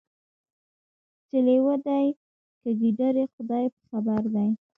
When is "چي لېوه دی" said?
1.27-2.05